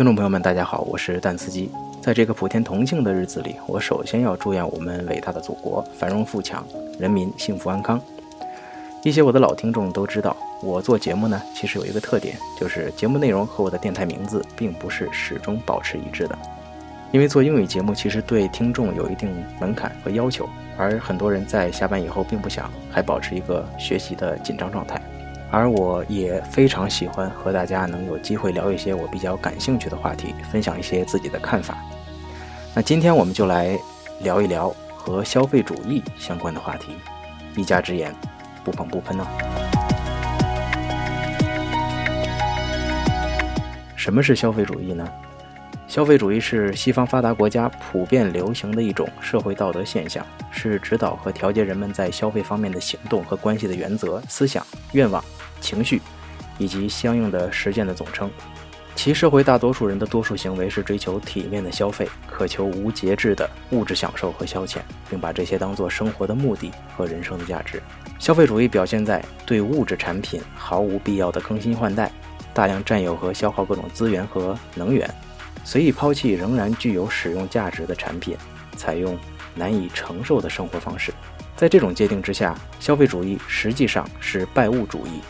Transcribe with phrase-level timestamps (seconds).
[0.00, 1.70] 听众朋友们，大家好，我是蛋司机。
[2.00, 6.64] 在这个普天同庆的日子里，我首先要祝愿我们伟大的祖国繁荣富强，
[6.98, 8.00] 人民幸福安康。
[9.04, 16.38] 一些我的老听众都知道，我做节目呢，其实有一个特点，就是节目内容和我的电台名字并不是始终保持一致的。
[17.12, 19.30] 因为做英语节目，其实对听众有一定
[19.60, 20.48] 门槛和要求，
[20.78, 24.98] 而很多人在下班以后并不想还保持一个学习的紧张状态。
[25.52, 31.76] 而我也非常喜欢和大家能有机会聊一些我比较感兴趣的话题，分享一些自己的看法。
[32.72, 33.76] 那今天我们就来
[34.20, 36.94] 聊一聊和消费主义相关的话题。
[37.56, 38.14] 一家之言，
[38.62, 39.26] 不捧不喷呢。
[43.96, 45.06] 什么是消费主义呢？
[45.88, 55.22] 消费主义是西方发达国家普遍流行的一种社会道德现象，是指导和调节人们在消费方面的行动和关系的原则、思想、愿望、
[55.60, 56.00] 情绪，
[56.58, 58.30] 以及相应的实践的总称。
[58.96, 67.80] 其社会大多数人的多数行为是追求体面的消费，渴求无节制的物质享受和消遣，并把这些当作生活的目的和人生的价值。
[68.18, 72.12] 消费主义表现在对物质产品毫无必要的更新换代，
[72.52, 75.08] 大量占有和消耗各种资源和能源。
[75.64, 78.36] 随意抛弃仍然具有使用价值的产品，
[78.76, 79.16] 采用
[79.54, 81.12] 难以承受的生活方式。
[81.56, 85.20] 在这种界定之下，消费主义实际上是拜物主义，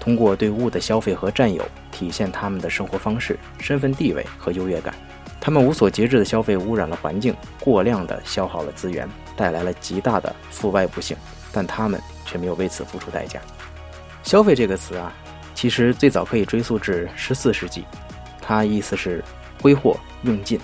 [0.00, 1.62] 通过对物的消费和占有，
[1.92, 4.92] 体现他们的生活方式、身份地位和优越感。
[5.40, 11.16] 他们无所节制的消费污染了环境，过量的消耗了资源，带来了极大的负外部性，
[11.52, 13.40] 但他们却没有为此付出代价。
[14.22, 15.12] 消费这个词啊，
[15.54, 17.84] 其实最早可以追溯至十四世纪，
[18.40, 19.22] 它意思是。
[19.62, 20.58] 挥霍用尽，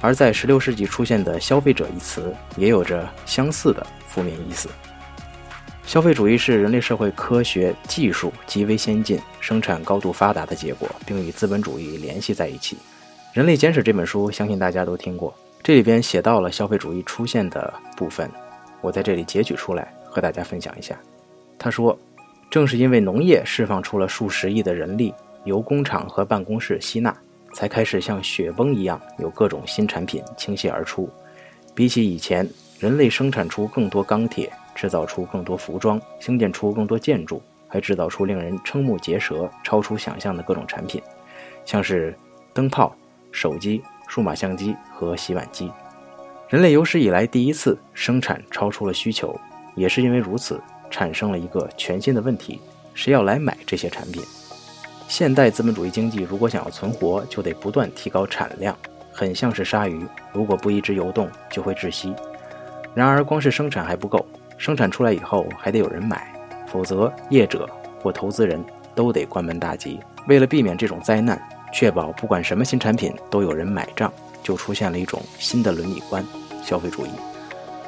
[0.00, 4.68] 而在16世纪出现的“消费者”一词，也有着相似的负面意思。
[5.88, 12.76] 消费主义是人类社会科学技术极为先进、生产高度发达的结果，并与资本主义联系在一起。
[13.32, 18.30] 《人类简史》这本书，相信大家都听过，这里边写到了消费主义出现的部分，
[18.82, 20.94] 我在这里截取出来和大家分享一下。
[21.58, 21.98] 他说
[22.50, 25.14] ：“正是因为农业释放出了数十亿的人力，
[25.44, 27.16] 由工厂和办公室吸纳。”
[27.54, 31.08] 才开始像雪崩一样有各种新产品倾泻而出。
[31.74, 32.46] 比起以前，
[32.78, 41.02] 人类生产出更多钢铁，制造出更多服装，兴建出更多建筑，还制造出令人瞠目结舌、超出想象的各种产品，
[41.64, 42.16] 像是
[42.54, 42.94] 灯泡、
[43.32, 45.68] 手机、数码相机和洗碗机。
[46.48, 49.36] 人类有史以来第一次生产超出了需求，
[49.74, 52.60] 也是因为如此，产生了一个全新的问题：
[52.94, 54.22] 谁要来买这些产品？
[55.08, 58.76] 现代资本主义经济如果想要存活，就得不断提高产量，
[59.10, 62.14] 很像是鲨鱼，如果不一直游动，就会窒息。
[62.94, 64.24] 然而，光是生产还不够，
[64.58, 66.30] 生产出来以后还得有人买，
[66.66, 67.66] 否则业者
[68.02, 68.62] 或投资人
[68.94, 69.98] 都得关门大吉。
[70.26, 71.40] 为了避免这种灾难，
[71.72, 76.22] 确保不管什么新产品都有人买账，就出现了一种新的伦理观——
[76.62, 77.10] 消费主义。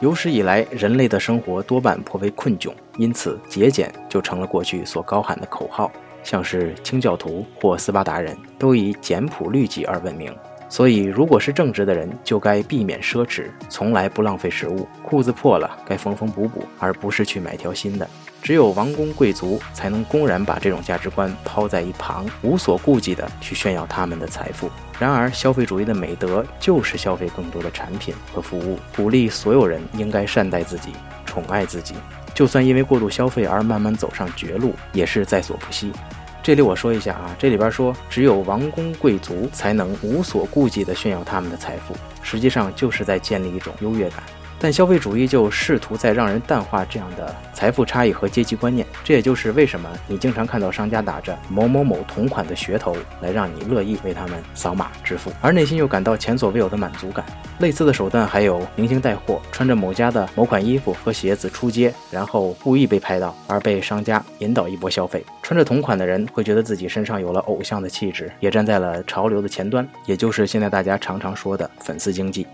[0.00, 5.90] 有史以来，人类的生活多半颇为困窘，因此节俭就成了过去所高喊的口号。
[6.24, 10.32] 像是清教徒或斯巴达人都以简朴律己而闻名，
[10.68, 14.86] 所以如果是正直的人，就该避免奢侈，从来不浪费食物。
[15.02, 18.08] 裤子破了，该缝缝补补，而不是去买条新的。
[18.40, 24.70] 只有王公贵族才能公然把这种价值观抛在一旁，无所顾忌地去炫耀他们的财富。
[24.98, 30.90] 然而，消费主义的美德就是消费更多的产品和服务，鼓励所有人应该善待自己，
[31.24, 31.94] 宠爱自己。
[32.34, 35.92] 就算因为过度消费而慢慢走上绝路，也是在所不惜。
[36.48, 44.22] 这里我说一下啊，这里边说只有王公贵族才能无所顾忌地炫耀他们的财富，实际上就是在建立一种优越感。
[44.60, 57.24] 但消费主义就试图在让人淡化这样的财富差异和阶级观念，这也就是为什么你经常看到商家打着某某某同款的噱头，来让你乐意为他们扫码支付，而内心又感到前所未有的满足感。
[57.60, 65.24] 类似的手段还有明星带货，穿着某家的某款衣服和鞋子出街，然后故意被拍到，而被商家引导一波消费。
[65.42, 72.46] 穿着同款的人会觉得自己身上有了偶像的气质，也站在了潮流的前端，也就是现在大家常常说的粉丝经济。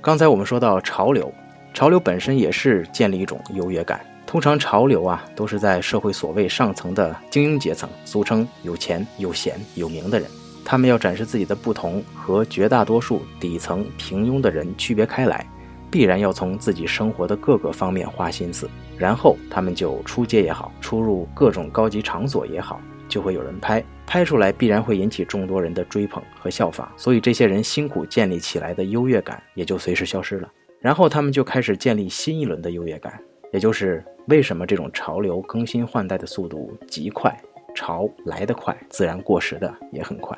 [0.00, 1.32] 刚才我们说到潮流。
[1.74, 4.00] 潮流本身也是建立一种优越感。
[4.26, 10.28] 通常潮流啊，都是在社会所谓上层的精英阶层，俗称有钱、有闲、有名的人。
[10.64, 15.46] 他们要展示自己的不同，和绝大多数底层平庸的人区别开来，
[15.90, 18.70] 必然要从自己生活的各个方面花心思。
[18.96, 26.90] 然后他们就出街也好，出入各种高级场所也好，就会有人拍，拍出来必然会引起众多人的追捧和效仿。
[26.96, 30.48] 所以这些人辛苦建立起来的优越感，也就随时消失了。
[30.82, 33.18] 然后他们就开始建立新一轮的优越感，
[33.52, 37.34] 也就是为什么这种潮流更新换代的速度极快，
[37.74, 40.36] 潮来得快，自然过时的也很快。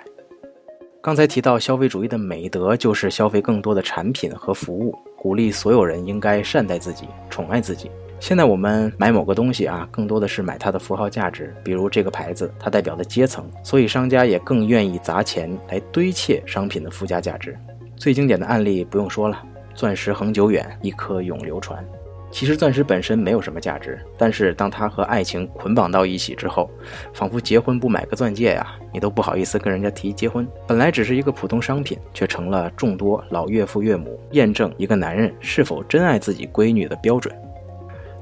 [1.01, 7.91] 刚才提到消费主义的美德就是消费更多的产品和服务，鼓励所有人应该善待自己，宠爱自己。
[8.21, 17.59] 现在我们买某个东西啊，更多的是买它的符号价值，比如这个牌子，它代表的阶层，所以商家也更愿意砸钱来堆砌商品的附加价值。
[17.97, 19.43] 最经典的案例不用说了，
[19.75, 21.85] 钻石恒久远，一颗永流传。
[22.31, 26.69] 其实钻石本身没有什么价值，但是当它和爱情捆绑到一起之后，
[27.13, 30.45] 仿佛结婚不买个钻戒呀，你都不好意思跟人家提结婚。
[30.67, 37.33] 本来只是一个普通商品，却成了众多老岳父岳母验证一个男人是否真爱自己闺女的标准。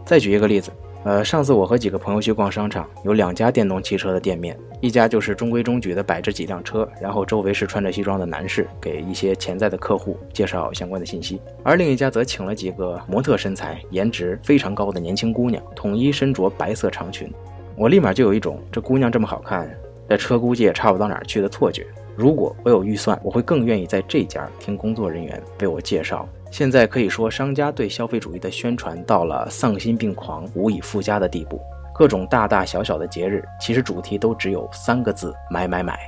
[0.05, 0.71] 再举一个例子。
[1.05, 17.29] 呃，上次我和几个朋友去逛商场，有两家电动汽车的店面，一家就是中规中矩的摆着几辆车，然后周围是穿着西装的男士给一些潜在的客户介绍相关的信息，而另一家则请了几个模特身材、颜值非常高的年轻姑娘，统一身着白色长裙。
[17.75, 19.69] 我立马就有一种这姑娘这么好看，
[20.09, 21.85] 这车估计也差不到哪儿去的错觉。
[22.15, 26.29] 如果我有预算，我会更愿意在这家听工作人员为我介绍。
[26.53, 31.59] 现在可以说，商家对消费主义的宣传到了丧心病狂、无以复加的地步。
[31.95, 35.99] 各种大大小小的节日，其实主题都只有三个字：买买买。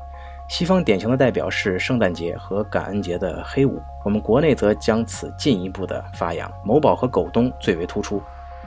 [0.51, 6.53] 西方典型的代表是圣诞节和感恩节的黑五，我们国内则将此进一步的发扬。
[6.63, 8.21] 某宝和狗东最为突出。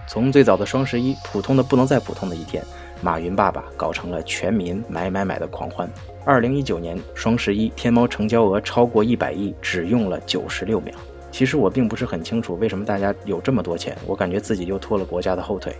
[0.07, 2.63] 从最早的双十一，普通的不能再普通的一天，
[3.01, 5.87] 马云爸爸搞成了全民买买买的狂欢。
[6.25, 10.91] 二零一九年双十一，天猫成交额超过一百亿，只用了九十六秒。
[11.37, 15.71] 其实我并不是很清楚为什么大家有这么多钱，我感觉自己又拖了国家的后腿。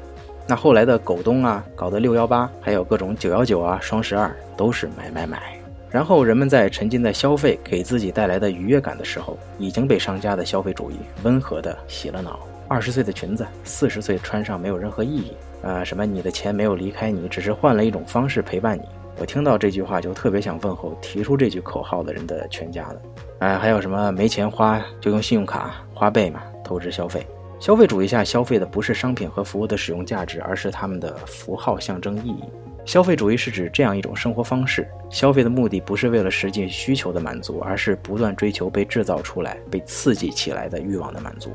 [0.47, 5.59] 那后来的狗东啊，搞的六幺八，还有各种九幺九啊、双十二，都是买买买。
[5.89, 12.39] 然后人们在沉浸在消费给自己带来的愉悦感的时候，已经被商家的消费主义温和的洗了脑。
[12.67, 15.33] 二十岁的裙子，四十岁穿上没有任何意义
[15.63, 15.83] 啊！
[15.83, 18.83] 什么你的钱没有离开你，只是换了一种方式陪伴你。
[19.19, 23.01] 我听到这句话就特别想问候提出这句口号的人的全家了。
[23.39, 26.41] 哎，还有什么没钱花就用信用卡花呗嘛？
[26.63, 27.25] 透支消费，
[27.59, 32.43] 消费主义下消费的不是商品和服务的使用价值，而是他们的符号象征意义。
[32.85, 41.51] 消费主义是指这样一种生活方式：消费的目的不是为了实际需求的满足，而是不断追求被制造出来、被刺激起来的欲望的满足。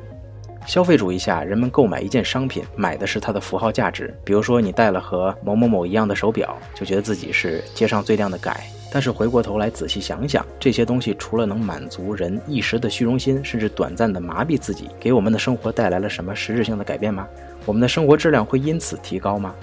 [0.67, 4.15] 消费主义下，人们购买一件商品，买的是它的符号价值。
[4.25, 8.55] 比如说，你戴了和某某某一样的手表，就觉得自己是街上最靓的仔。
[8.93, 17.27] 但是回过头来仔细想想，这些东西除了能满足人一时的虚荣心，甚至短暂的麻痹自己，给我们的生活带来了什么实质性的改变吗？
[17.65, 19.55] 我们的生活质量会因此提高吗？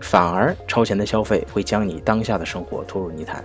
[0.00, 3.44] 反而超前的消费会将你当下的生活拖入泥潭。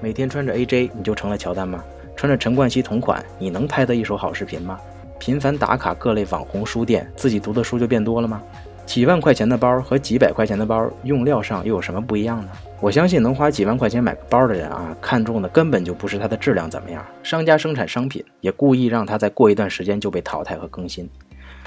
[0.00, 1.82] 每天穿着 AJ，你就成了乔丹吗？
[2.14, 4.78] 穿着陈冠希同款，你能拍得一手好视频吗？
[5.24, 8.42] 频繁打卡各类网红书店，自己读的书就变多了吗？
[8.84, 12.50] 几万块钱的包和几百块钱的包，用料上又有什么不一样呢？
[12.78, 17.02] 我相信能花几万块钱买个包的人啊，看中的根本就不是它的质量怎么样。
[17.22, 21.08] 商家生产商品，也故意让它在过一段时间就被淘汰和更新。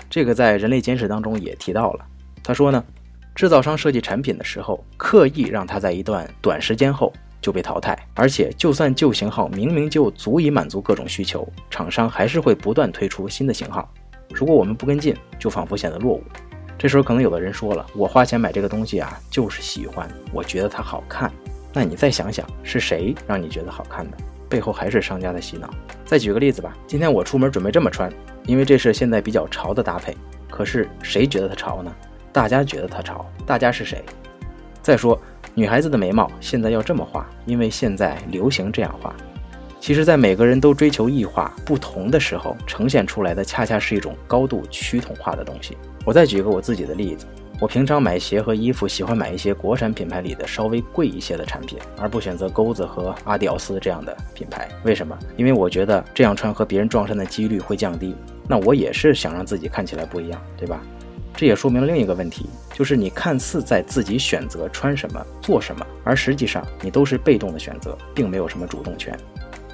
[0.08, 2.06] 这个在人类简史当中也提到了。
[2.44, 2.84] 他说呢，
[3.34, 7.12] 制造商设计产品的时候，刻意让它在一段短时间后。
[7.48, 13.90] 就被淘汰，而且就算旧型号明明就足以满足各种需求，厂商还是会不断推出新的型号。
[14.34, 16.22] 如果我们不跟进，就仿佛显得落伍。
[16.78, 21.32] 这时候可能有的人说了：“我花钱买这个东西啊，就是喜欢，我觉得它好看。”
[21.72, 24.18] 那你再想想，是谁让你觉得好看的？
[24.50, 25.70] 背后还是商家的洗脑。
[26.04, 28.12] 再举个例子吧，今天我出门准备这么穿，
[28.46, 30.14] 因为这是现在比较潮的搭配。
[30.50, 31.96] 可是谁觉得它潮呢？
[32.34, 33.26] 大家觉得它潮。
[33.46, 34.04] 大家是谁？
[34.82, 35.18] 再说。
[35.58, 39.12] 女孩子的眉毛现在要这么画，因为现在流行这样画。
[39.80, 45.76] 其实，在每个人都追求异化不同的时候，呈现出来的恰恰是一种高度趋同化的东西。
[46.06, 47.26] 我再举个我自己的例子，
[47.60, 54.70] 我平常买鞋和衣服，喜欢买一些国产品牌里的稍微贵一些的产品，而不选择钩子和阿迪奥斯这样的品牌。
[54.84, 55.18] 为什么？
[55.38, 58.16] 因为我觉得这样穿和别人撞衫的几率会降低。
[58.48, 60.80] 那我也是想让自己看起来不一样，对吧？
[61.38, 69.16] 这也说明了另一个问题，就是你看似在自己选择穿什么、做什么，而实际上你都是被动的选择，并没有什么主动权。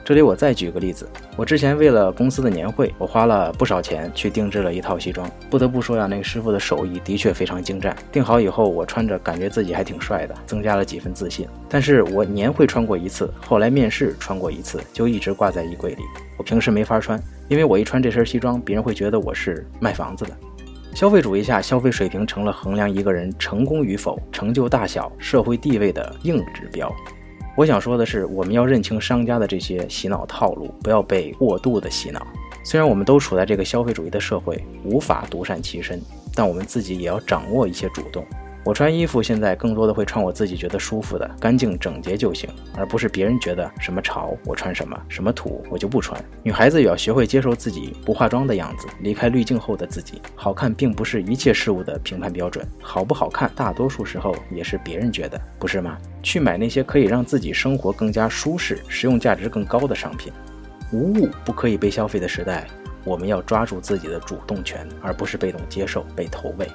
[0.03, 5.31] 这里我再举个例子，我之前为了公司的年会，我花了不少钱去定制了一套西装。
[5.49, 7.95] 不得不说呀，那个师傅的手艺的确非常精湛。
[8.11, 11.47] 定好以后，我穿着感觉自己还挺帅的，增加了几分自信。
[11.69, 16.01] 但是我年会穿过一次，后来面试穿过一次，就一直挂在衣柜里。
[16.37, 17.17] 我平时没法穿，
[17.47, 20.37] 因为我一穿这身西装，别人会觉得我是卖房子的。
[20.93, 26.93] 消费主义下，消费水平成了衡量一个人成功与否、成就大小、社会地位的硬指标。
[27.57, 32.25] 我想说的是，我们要认清商家的这些洗脑套路，不要被过度的洗脑。
[32.63, 35.99] 虽然我们都处在这个消费主义的社会，无法独善其身，
[36.35, 38.23] 但我们自己也要掌握一些主动。
[38.65, 46.23] 我穿衣服现在更多的会穿我自己觉得舒服的，干净整洁就行，而不是别人觉得什么潮我穿什么，什么土我就不穿。
[46.43, 50.21] 女孩子也要学会接受自己不化妆的样子，离开滤镜后的自己。
[50.33, 55.97] 好看并不是一切事物的评判标准，好不好看大多数时候也是别人觉得，不是吗？
[56.21, 60.31] 去买那些可以让自己生活更加舒适、实用价值更高的商品。
[60.93, 62.65] 无物不可以被消费的时代，
[63.03, 66.65] 我们要抓住自己的主动权，而不是被动接受、被投喂。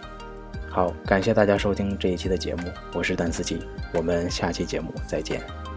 [0.70, 3.58] 好，感谢大家收听这一期的节目，我是蛋司机，
[3.94, 5.67] 我们下期节目再见。